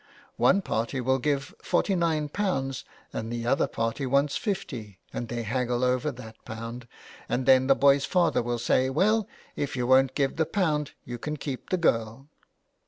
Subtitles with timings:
[0.37, 5.43] One party will give forty nine pounds and the other party wants fifty, and they
[5.43, 6.87] haggle over that pound,
[7.29, 11.19] and then the boy's father will say, "Well if you won't give the pound you
[11.19, 12.29] can keep the girl."